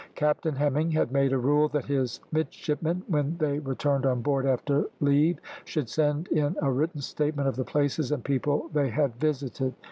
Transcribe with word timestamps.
Captain 0.15 0.55
Hemming 0.55 0.89
had 0.89 1.11
made 1.11 1.31
a 1.31 1.37
rule 1.37 1.67
that 1.67 1.85
his 1.85 2.19
midshipmen, 2.31 3.03
when 3.07 3.37
they 3.37 3.59
returned 3.59 4.03
on 4.03 4.23
board 4.23 4.47
after 4.47 4.85
leave, 4.99 5.37
should 5.63 5.87
send 5.89 6.27
in 6.29 6.55
a 6.59 6.71
written 6.71 7.01
statement 7.01 7.47
of 7.47 7.55
the 7.55 7.63
places 7.63 8.11
and 8.11 8.23
people 8.25 8.67
they 8.73 8.89
had 8.89 9.15
visited. 9.17 9.75